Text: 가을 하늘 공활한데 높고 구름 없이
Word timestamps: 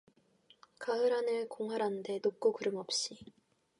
가을 0.79 1.13
하늘 1.13 1.47
공활한데 1.47 2.21
높고 2.23 2.53
구름 2.53 2.77
없이 2.77 3.19